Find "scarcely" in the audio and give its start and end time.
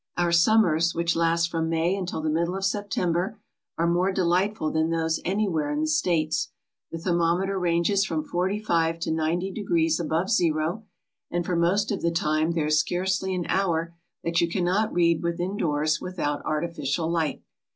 12.79-13.35